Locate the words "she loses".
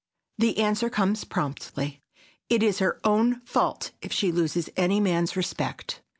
4.11-4.67